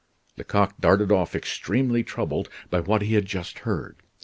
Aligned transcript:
Lecoq 0.35 0.73
darted 0.79 1.11
off 1.11 1.35
extremely 1.35 2.03
troubled 2.03 2.49
by 2.71 2.79
what 2.79 3.03
he 3.03 3.13
had 3.13 3.27
just 3.27 3.59
heard. 3.59 3.97